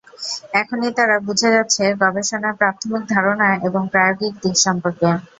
এখনই 0.53 0.91
তারা 0.97 1.15
বুঝে 1.27 1.49
যাচ্ছে 1.51 1.83
গবেষণার 2.01 2.57
প্রাথমিক 2.59 3.03
ধারণা 3.13 3.47
এবং 3.67 3.81
প্রায়োগিক 3.93 4.33
দিক 4.43 4.55
সম্পর্কে। 4.65 5.09